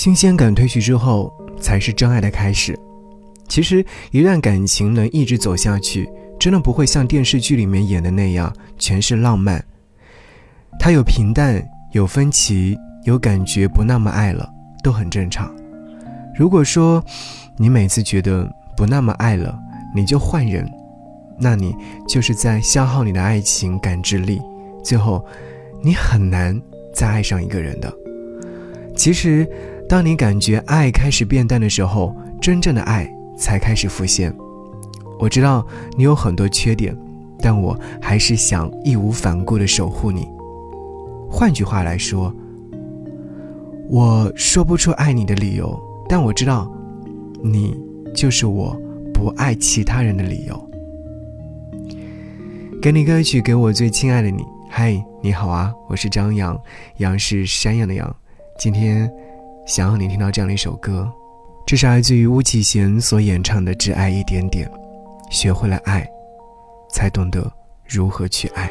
[0.00, 1.30] 新鲜感褪去之后，
[1.60, 2.74] 才是真爱的开始。
[3.48, 9.62] 其实，一段感情能一直走下去，真的不会像电视剧里面演的那样全是浪漫。
[10.78, 14.48] 它有平淡，有分歧，有感觉不那么爱了，
[14.82, 15.54] 都很正常。
[16.34, 17.04] 如果说
[17.58, 19.54] 你每次觉得不那么爱了，
[19.94, 20.66] 你就换人，
[21.38, 21.76] 那你
[22.08, 24.40] 就是在消耗你的爱情感知力，
[24.82, 25.22] 最后
[25.82, 26.58] 你很难
[26.94, 27.92] 再爱上一个人的。
[28.96, 29.46] 其实。
[29.90, 34.32] 当你感觉爱开始变淡的时候，真正的爱才开始浮现。
[35.18, 35.66] 我知道
[35.96, 36.96] 你有很多缺点，
[37.40, 40.28] 但我还是想义无反顾地守护你。
[41.28, 42.32] 换句话来说，
[43.88, 45.76] 我说不出爱你的理由，
[46.08, 46.72] 但我知道，
[47.42, 47.76] 你
[48.14, 48.80] 就是我
[49.12, 50.70] 不爱其他人的理由。
[52.80, 54.44] 给你歌曲，给我最亲爱的你。
[54.70, 56.56] 嗨，你好啊，我是张扬，
[56.98, 58.14] 杨是山羊的羊。
[58.56, 59.10] 今天。
[59.66, 61.10] 想要你听到这样的一首歌，
[61.66, 64.68] 这是来自于巫启贤所演唱的《只爱一点点》，
[65.30, 66.08] 学会了爱，
[66.90, 67.50] 才懂得
[67.86, 68.70] 如何去爱。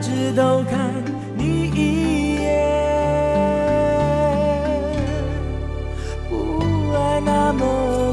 [0.00, 0.78] 只都看
[1.36, 2.46] 你一眼。
[6.28, 6.32] 不
[6.94, 7.60] 爱那么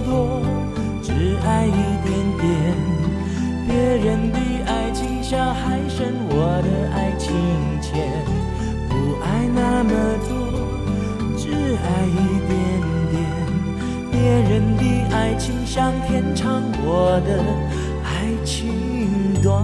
[0.05, 0.41] 多，
[1.03, 1.13] 只
[1.45, 1.69] 爱一
[2.03, 2.07] 点
[2.41, 2.43] 点。
[3.67, 7.31] 别人的爱情像海深，我的爱情
[7.81, 8.09] 浅。
[8.89, 9.91] 不爱那么
[10.27, 10.33] 多，
[11.37, 12.17] 只爱一
[12.47, 12.53] 点
[13.11, 13.13] 点。
[14.11, 14.83] 别人的
[15.15, 17.29] 爱情像天长，我的
[18.03, 18.13] 爱。
[18.43, 18.69] 情
[19.41, 19.63] 短，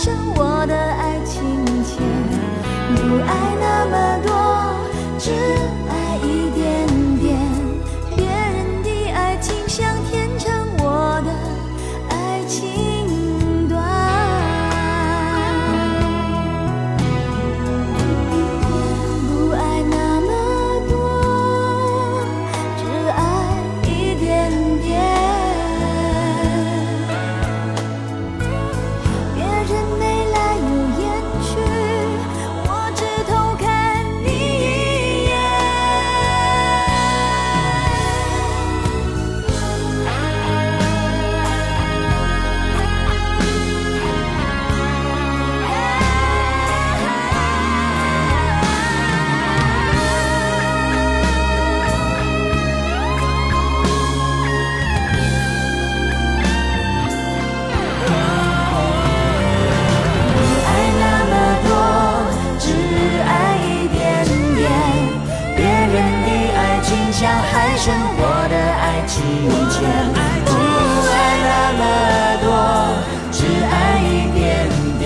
[0.00, 0.49] 生，我
[69.20, 69.28] 情
[69.68, 69.76] 浅，
[70.46, 70.48] 不
[71.12, 71.14] 爱
[71.44, 71.82] 那么
[72.40, 72.48] 多，
[73.30, 74.40] 只爱一点
[74.98, 75.04] 点。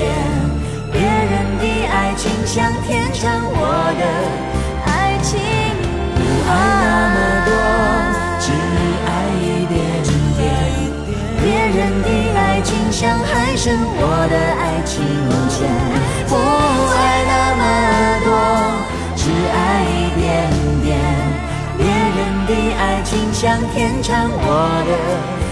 [0.92, 3.58] 别人的爱情像天长，我
[3.98, 4.02] 的
[4.86, 5.32] 爱情
[6.14, 6.18] 不
[6.48, 7.50] 爱那么多，
[8.38, 8.46] 只
[9.04, 9.10] 爱
[9.42, 9.74] 一点
[10.38, 10.40] 点。
[11.42, 11.44] 别
[11.74, 13.66] 人的爱情像海深，
[13.98, 14.94] 我的爱情
[15.50, 15.58] 浅，
[23.34, 25.43] 想天长我的